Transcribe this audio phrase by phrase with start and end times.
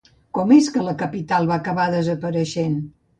[0.35, 2.75] Com és que la capital va acabar desapareixent?